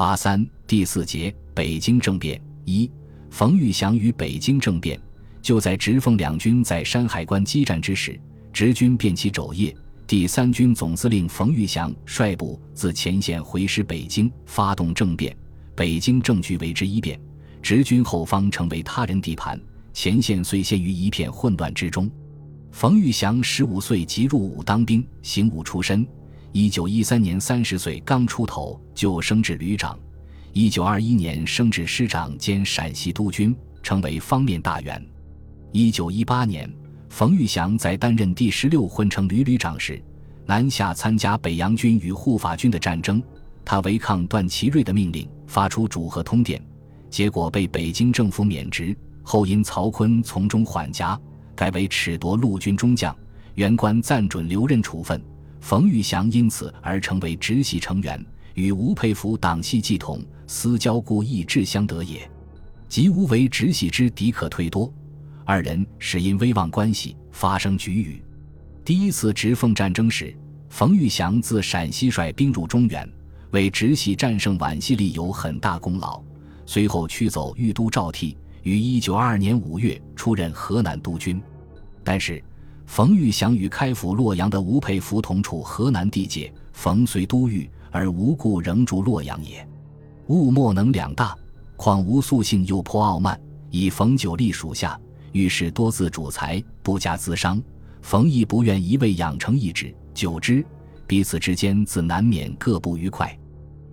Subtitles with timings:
[0.00, 2.90] 八三第四节北京政变一，
[3.28, 4.98] 冯玉祥与北京政变。
[5.42, 8.18] 就在直奉两军在山海关激战之时，
[8.50, 9.76] 直军便起肘腋。
[10.06, 15.36] 第三军总司令冯玉祥率部自前线回师北京，发动政变，
[15.76, 17.20] 北京政局为之一变，
[17.60, 19.60] 直军后方成为他人地盘，
[19.92, 22.10] 前线遂陷于一片混乱之中。
[22.70, 26.08] 冯玉祥十五岁即入伍当兵，行伍出身。
[26.52, 29.96] 一九一三年三十岁刚出头就升至旅长，
[30.52, 33.54] 一九二一年升至师长兼陕西督军，
[33.84, 35.00] 成为方面大员。
[35.70, 36.68] 一九一八年，
[37.08, 40.02] 冯玉祥在担任第十六混成旅旅长时，
[40.44, 43.22] 南下参加北洋军与护法军的战争。
[43.64, 46.60] 他违抗段祺瑞的命令，发出主和通电，
[47.08, 48.96] 结果被北京政府免职。
[49.22, 51.16] 后因曹锟从中缓颊，
[51.54, 53.16] 改为褫夺陆军中将，
[53.54, 55.22] 原官暂准留任处分。
[55.60, 58.24] 冯玉祥因此而成为直系成员，
[58.54, 62.28] 与吴佩孚党系继统，私交故意志相得也。
[62.88, 64.92] 及吴为直系之敌可退多，
[65.44, 68.20] 二人是因威望关系发生局龉。
[68.84, 70.34] 第一次直奉战争时，
[70.68, 73.08] 冯玉祥自陕西率兵入中原，
[73.52, 76.20] 为直系战胜皖系立有很大功劳。
[76.66, 81.40] 随后驱走豫都赵倜，于一九二二年五月出任河南督军，
[82.02, 82.42] 但是。
[82.90, 89.64] 冯玉祥与开府洛阳的吴佩孚同处河南地界，冯虽都御而无故仍住洛阳也。
[90.26, 91.32] 物莫能两大，
[91.76, 97.62] 况吴素性又颇傲慢，以冯久立属下，遇事多自主裁，不加自商。
[98.02, 100.66] 冯亦不愿一味养成意志，久之，
[101.06, 103.38] 彼此之间自难免各不愉快。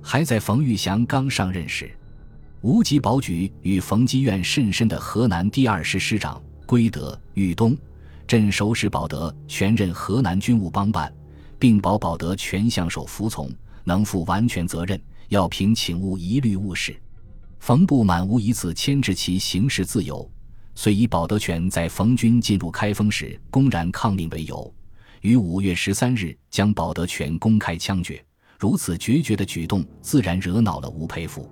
[0.00, 1.90] 还在冯玉祥刚上任时，
[2.62, 7.76] 吴吉保举与冯基院甚深的河南第二师师长归德、豫东。
[8.26, 11.12] 朕首使保德全任河南军务帮办，
[11.58, 13.50] 并保保德全相守服从，
[13.84, 15.00] 能负完全责任。
[15.28, 16.96] 要凭请勿一律误事。
[17.58, 20.30] 冯不满无一次牵制其行事自由，
[20.76, 24.72] 遂以保德全在冯军进入开封时公然抗令为由，
[25.22, 28.24] 于五月十三日将保德全公开枪决。
[28.56, 31.50] 如此决绝的举动，自然惹恼了吴佩孚。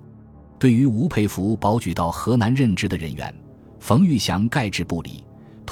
[0.57, 3.35] 对于吴佩孚保举到河南任职的人员，
[3.81, 5.21] 冯玉祥概之不理。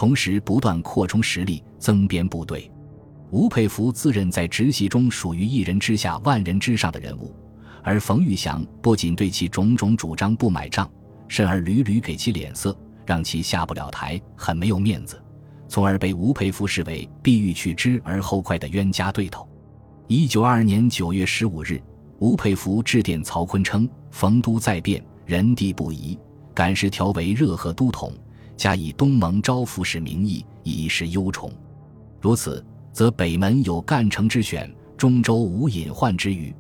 [0.03, 2.69] 同时不断扩充实力，增编部队。
[3.31, 7.33] 吴佩孚自认在直系中属于一人之下、万人之上的人物，
[7.81, 10.91] 而冯玉祥不仅对其种种主张不买账，
[11.29, 15.23] 甚而屡屡给其脸色，让其下不了台，很没有面子，
[15.69, 19.47] 从而被吴佩孚视为必欲去之而后快的冤家对头。
[20.09, 21.81] 一九二二年九月十五日，
[22.19, 26.19] 吴佩孚致电曹锟称：“冯都在变，人地不宜，
[26.53, 28.11] 赶时调为热河都统。”
[28.55, 31.51] 加以东盟招抚使名义，以示忧宠。
[32.21, 36.55] 如此，则北门有干城之选，中州无隐患之虞。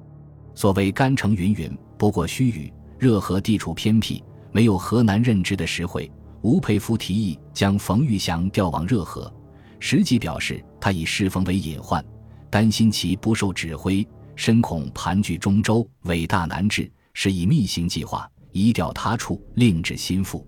[0.55, 2.71] 所谓干城云云，不过虚语。
[2.99, 4.23] 热河地处偏僻，
[4.53, 6.09] 没有河南任职的实惠。
[6.41, 9.33] 吴佩孚提议将冯玉祥调往热河，
[9.79, 12.03] 实际表示他以侍奉为隐患，
[12.49, 20.47] 担心其不受指挥，深恐盘踞中州，伟大难治，是以密行计划，移调他处，另置心腹。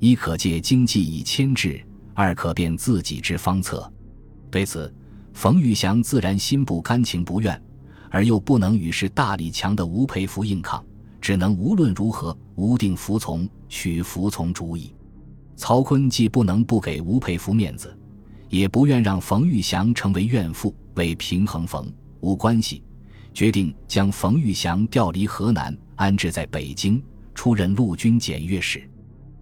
[0.00, 3.92] 一可借经济以牵制，二可变自己之方策。
[4.50, 4.92] 对此，
[5.32, 7.60] 冯玉祥自然心不甘情不愿，
[8.08, 10.84] 而又不能与是大力强的吴佩孚硬抗，
[11.20, 14.94] 只能无论如何无定服从，取服从主意。
[15.56, 17.96] 曹锟既不能不给吴佩孚面子，
[18.48, 22.84] 也不愿让冯玉祥成为怨妇，为平衡冯吴关系，
[23.34, 27.02] 决定将冯玉祥调离河南，安置在北京，
[27.34, 28.88] 出任陆军检阅使。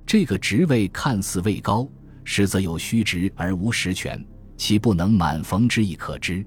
[0.06, 1.86] 这个职位看似位高，
[2.22, 4.24] 实则有虚职而无实权，
[4.56, 6.46] 其不能满冯之意可知。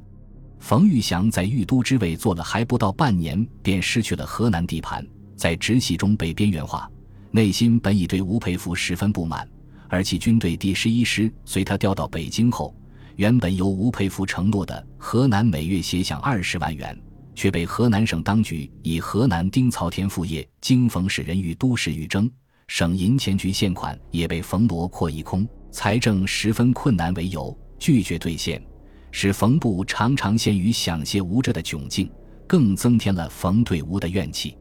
[0.59, 5.05] 冯玉祥在豫都之位做了还不到半年，便失去了河南地盘，
[5.35, 6.89] 在直系中被边缘化，
[7.31, 9.45] 内心本已对吴佩孚十分不满。
[9.89, 12.73] 而其军队第十一师随他调到北京后，
[13.17, 16.97] 原本由吴佩孚承诺的河南每月协饷二十万元，
[17.35, 22.31] 却被河南省当局以河南丁曹田副业经冯使人与都市欲争。
[22.69, 28.63] 省银钱局现款也被冯罗扩一空，财政十分困难为由拒绝兑现，
[29.09, 32.07] 使冯部常常陷于想谢吴着的窘境，
[32.45, 34.55] 更增添了冯对吴的怨气。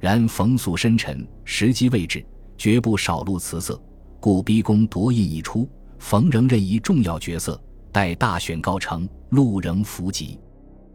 [0.00, 2.26] 然冯素深沉，时机未至，
[2.58, 3.80] 绝不少露辞色，
[4.18, 5.70] 故逼宫夺印一出，
[6.00, 7.58] 冯仍任一重要角色。
[7.92, 10.40] 待大选告成，路仍伏吉。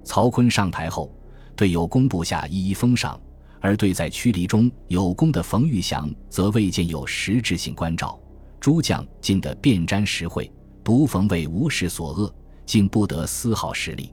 [0.03, 1.09] 曹锟上台后，
[1.55, 3.17] 对有功部下一一封赏。
[3.61, 8.19] 而对在驱离中有功的冯玉祥，则未见有实质性关照。
[8.59, 10.51] 诸将尽得遍沾实惠，
[10.83, 12.33] 独冯为无事所恶，
[12.65, 14.11] 竟不得丝毫实力。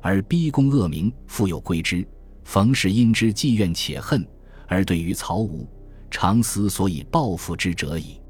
[0.00, 2.06] 而逼宫恶名，复有归之。
[2.44, 4.24] 冯氏因之既怨且恨，
[4.68, 5.68] 而对于曹吴，
[6.10, 8.20] 常思所以报复之者矣。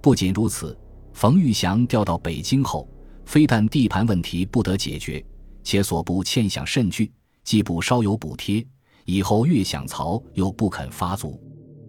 [0.00, 0.76] 不仅如此，
[1.12, 2.88] 冯玉祥调到北京后，
[3.24, 5.24] 非但地盘问题不得解决，
[5.64, 7.10] 且所部欠饷甚巨，
[7.42, 8.64] 既不稍有补贴，
[9.06, 11.40] 以后越想曹又不肯发足。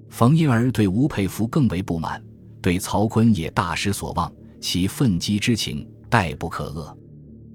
[0.09, 2.23] 冯因儿对吴佩孚更为不满，
[2.61, 4.31] 对曹锟也大失所望，
[4.61, 6.95] 其愤激之情殆不可遏。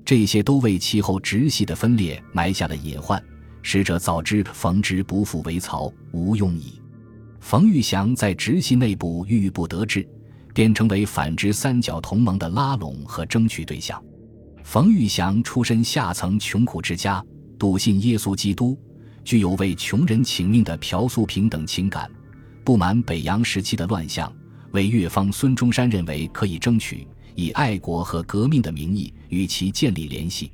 [0.04, 3.22] 这些都为其后直系的分裂埋下了隐患。
[3.62, 6.80] 使者早知冯之不复为曹，无用矣。
[7.38, 10.06] 冯玉祥在直系内部郁郁不得志，
[10.52, 14.02] 便成为反直三角同盟的拉拢和争取对象。
[14.64, 17.24] 冯玉祥出身下层穷苦之家，
[17.58, 18.76] 笃信耶稣基督，
[19.24, 22.10] 具有为穷人请命的朴素平等情感。
[22.64, 24.32] 不满北洋时期的乱象，
[24.70, 30.50] 为越方孙中山认为可以争取以爱国和革命的名义与其建立联系。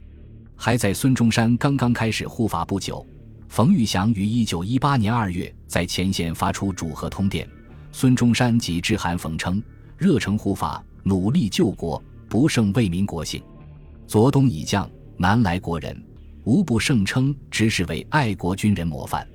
[0.57, 3.07] 还在孙中山刚刚开始护法不久，
[3.49, 7.49] 冯玉祥于一九一八年二月在前线发出主和通电，
[7.93, 9.63] 孙中山即致函冯称
[9.97, 13.43] ：“热诚护法，努力救国，不胜为民国幸。
[14.07, 16.03] 左东已降，南来国人，
[16.49, 19.29] 无不盛称之是为爱国军人模范。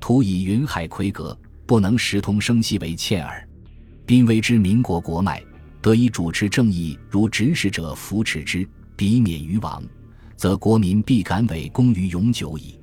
[0.00, 1.38] 徒以云海魁阁。”
[1.68, 3.46] 不能时通声息为欠耳，
[4.06, 5.44] 濒危之民国国脉，
[5.82, 8.66] 得以主持正义如指使者扶持之，
[8.96, 9.84] 彼免于亡，
[10.34, 12.80] 则国民必敢委功于永久矣。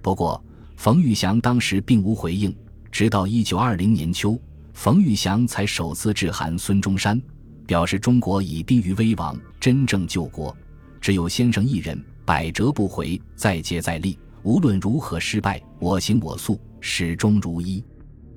[0.00, 0.42] 不过，
[0.78, 2.56] 冯玉祥当时并无回应，
[2.90, 4.40] 直到一九二零年秋，
[4.72, 7.20] 冯玉祥才首次致函孙中山，
[7.66, 10.56] 表示中国已濒于危亡，真正救国，
[11.02, 17.82] 只有先生一人，百折不回，再接再厉，无论如何失败，我行我素，始终如一。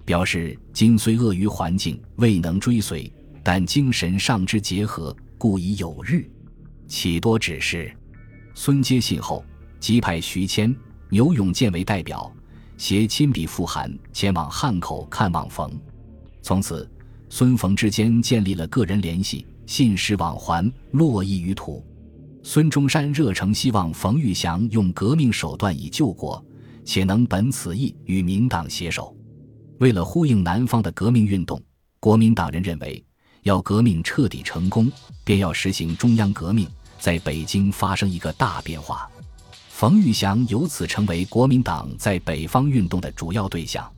[0.03, 3.11] 表示今虽恶于环境，未能追随，
[3.43, 6.29] 但精神上之结合，故已有日。
[6.87, 7.91] 启多指示。
[8.53, 9.43] 孙接信后，
[9.79, 10.75] 即派徐谦、
[11.09, 12.31] 牛永健为代表，
[12.77, 15.71] 携亲笔复函前往汉口看望冯。
[16.41, 16.89] 从此，
[17.29, 21.83] 孙冯之间建立了个人联系，信使往还，络绎于途。
[22.47, 26.45] 孙中山热诚希望冯玉祥用革命手段以救国，
[26.85, 29.17] 且能本此意与民党携手。
[29.79, 31.59] 为了呼应南方的革命运动，
[31.99, 33.03] 国民党人认为，
[33.41, 34.91] 要革命彻底成功，
[35.23, 36.67] 便要实行中央革命，
[36.99, 39.09] 在北京发生一个大变化。
[39.69, 43.91] 冯玉祥由此成为国民党在北方运动的主要对象。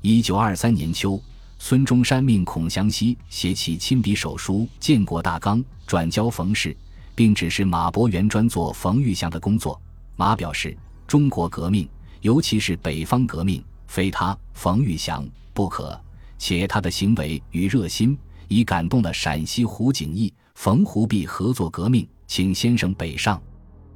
[0.00, 1.22] 一九二三年秋，
[1.58, 6.74] 孙中山命孔祥熙写起亲笔手书《建国大纲》，转交冯氏，
[7.14, 9.80] 并指示马伯元专做冯玉祥的工作。
[10.16, 10.76] 马表示，
[11.06, 11.88] 中国革命，
[12.20, 13.62] 尤其是北方革命。
[13.86, 15.22] 非他冯玉祥
[15.52, 16.00] 不可，
[16.38, 18.16] 且他的行为与热心
[18.48, 23.38] 已感动了陕西胡景翼、冯胡必合作革命，请先生北上。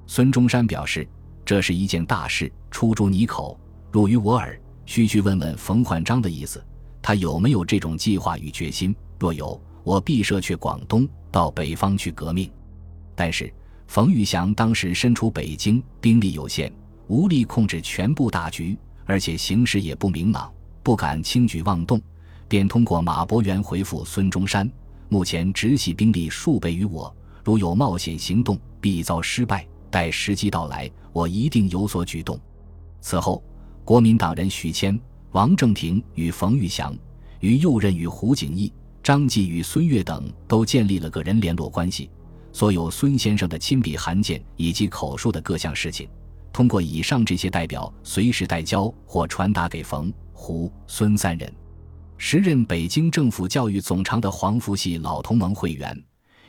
[0.06, 1.08] 孙中山表示，
[1.46, 3.58] 这是一件大事，出诸你口，
[3.90, 6.62] 入于我耳，须去问问冯焕章的意思，
[7.00, 8.94] 他有没有这种计划与决心？
[9.18, 12.50] 若有，我必设去广东，到北方去革命。
[13.16, 13.52] 但是
[13.88, 16.72] 冯玉祥当时身处北京，兵力有限，
[17.08, 18.78] 无力控制全部大局。
[19.08, 20.52] 而且形势也不明朗，
[20.82, 22.00] 不敢轻举妄动，
[22.48, 24.68] 便通过马伯元回复孙中山
[25.08, 27.14] ：“目前直系兵力数倍于我，
[27.44, 29.64] 如有冒险行动，必遭失败。
[29.90, 32.36] 待时机到来，我一定有所举动。”
[33.00, 33.40] 此后，
[33.84, 34.98] 国民党人许谦、
[35.30, 36.92] 王正廷与冯玉祥，
[37.38, 38.72] 于右任与胡景翼、
[39.04, 42.10] 张继与孙岳等都建立了个人联络关系，
[42.56, 46.08] 所有孙先生的亲笔函件以及口述的各项事情。
[46.54, 51.52] 通过以上这些代表随时代交或传达给冯、胡、孙三人。
[52.16, 56.02] 时任北京政府教育总长的黄福系老同盟会员，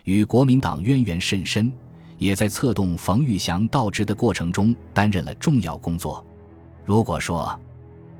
[0.05, 1.69] 与国民党渊源甚深，
[2.17, 6.25] 也在策动冯玉祥到职的过程中担任了重要工作。
[6.85, 7.59] 如果说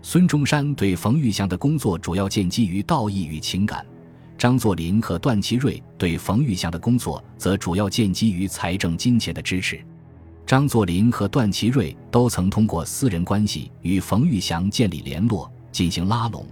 [0.02, 3.86] 孙中山对冯玉祥的工作主要建基于道义与情感，
[4.38, 9.84] 张作霖和段祺瑞对冯玉祥的工作则主要建基于财政金钱的支持。
[10.46, 16.46] 张作霖和段祺瑞都曾通过私人关系与冯玉祥建立联络，进行拉拢，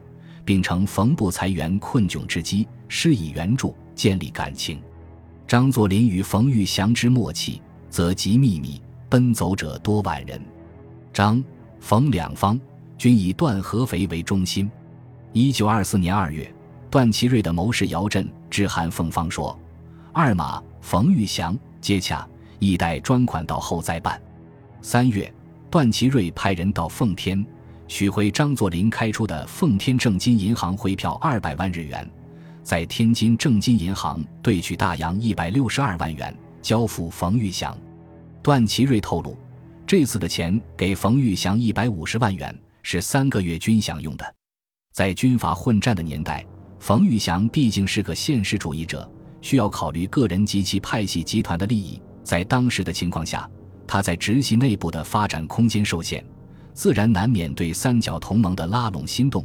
[0.44, 4.82] 并乘冯部裁员困窘之机施以援助，建立感情。
[5.48, 10.42] 张作霖与冯玉祥之默契，则极秘密，奔走者多万人。
[11.14, 11.42] 张、
[11.80, 12.60] 冯两方
[12.98, 14.70] 均以段合肥为中心。
[15.32, 16.54] 一九二四年二月，
[16.90, 19.58] 段祺瑞的谋士姚震致函奉方说
[20.14, 22.28] ：“二马冯玉祥接洽。”
[22.58, 24.20] 一待专款到后再办。
[24.82, 25.32] 三月，
[25.70, 27.46] 段祺瑞派人到奉天，
[27.86, 32.10] 取回张作霖开出的奉天正金银行汇票二百万日元，
[32.64, 37.78] 在天津正金银行兑取大洋一百六十二万元，交付冯玉祥。
[38.42, 39.38] 段祺瑞透露，
[39.86, 44.36] 这次的钱给冯玉祥一百五十万元，是三个月军饷用的。
[44.94, 46.44] 在军阀混战的年代，
[46.86, 49.12] 冯玉祥毕竟是个现实主义者，
[49.42, 52.00] 需要考虑个人及其派系集团的利益。
[52.24, 53.50] 在当时的情况下，
[53.88, 56.24] 他在直系内部的发展空间受限，
[56.76, 59.44] 自然难免对三角同盟的拉拢心动。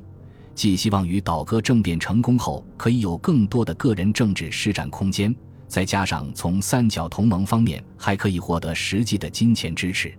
[0.54, 5.34] 寄希望于倒戈政变成功后可以有更多的个人政治施展空间，
[5.66, 10.12] 再加上从三角同盟方面还可以获得实际的金钱支持，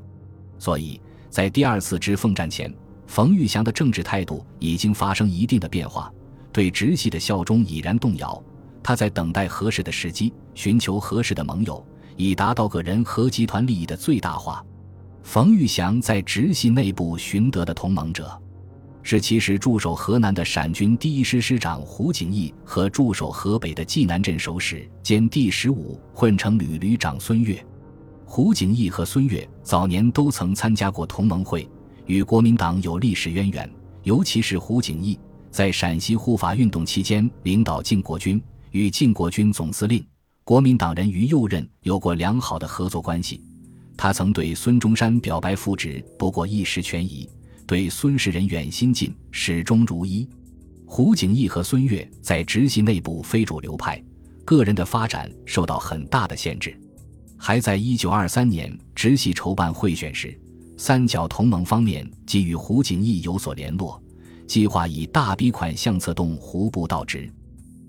[0.58, 1.00] 所以
[1.30, 2.74] 在第二次直奉战前，
[3.06, 6.12] 冯玉祥的政治态度已经发生一定的变化，
[6.52, 8.42] 对直系的效忠已然动摇。
[8.84, 11.86] 他在等待合适的时机，寻求合适的盟友，
[12.18, 14.66] 以达到个人和集团利益的最大化。
[15.24, 18.36] 冯玉祥在直系内部寻得的同盟者。
[19.04, 27.64] 是其时驻守河南的陕军第一师师长胡景翼和驻守河北的济南镇守使兼第十五混成旅旅长孙岳。
[28.26, 31.68] 胡景翼和孙岳早年都曾参加过同盟会，
[32.06, 33.70] 与国民党有历史渊源。
[34.04, 35.20] 尤其是胡景翼，
[35.52, 38.42] 在陕西护法运动期间领导靖国军，
[38.72, 40.04] 与靖国军总司令、
[40.44, 43.44] 国民党人于右任有过良好的合作关系。
[43.98, 47.30] 他曾对孙中山表白复职，不过一时权宜。
[47.68, 50.28] 对孙氏人远心近，始终如一。
[50.86, 54.04] 胡景翼和孙岳在直系内部非主流派，
[54.44, 56.78] 个人的发展受到很大的限制。
[57.38, 60.38] 还在一九二三年直系筹办会选时，
[60.76, 64.01] 三角同盟方面即与胡景翼有所联络，
[64.52, 67.32] 计划以大笔款项策动胡部到职。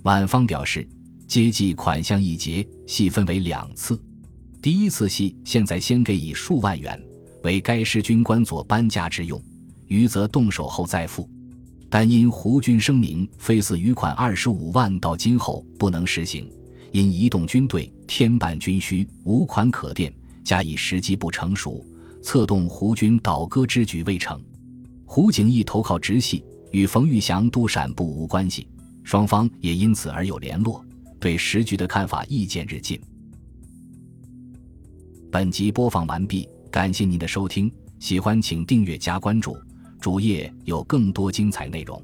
[0.04, 0.88] 晚方表示，
[1.26, 4.00] 接济款项一节，细分为两次。
[4.62, 6.96] 第一次系现在先给以数万元，
[7.42, 9.42] 为该师军官做搬家之用。
[9.88, 11.28] 余则动手后再付，
[11.90, 16.48] 但因胡军声明非似余款二十五万，到今后不能实行，
[16.92, 20.14] 因移动军队添办军需，无款可垫，
[20.44, 21.84] 加以时机不成熟，
[22.22, 24.40] 策动胡军倒戈之举未成。
[25.04, 26.42] 胡景翼投靠直系，
[26.72, 28.66] 与冯玉祥督陕不无关系，
[29.04, 30.84] 双方也因此而有联络，
[31.20, 33.00] 对时局的看法意见日进。
[35.30, 39.56] 本集播放完毕，感谢您的收听，喜欢请订阅加关注。
[40.00, 42.02] 主页有更多精彩内容。